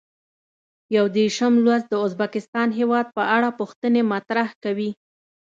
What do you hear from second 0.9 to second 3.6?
یو دېرشم لوست د ازبکستان هېواد په اړه